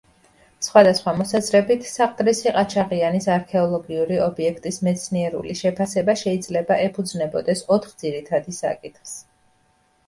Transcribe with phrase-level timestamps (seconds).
[0.67, 9.17] სხვადასხვა მოსაზრებით, საყდრისი-ყაჩაღიანის არქეოლოგიური ობიექტის მეცნიერული შეფასება შეიძლება ეფუძნებოდეს ოთხ ძირითადი საკითხს.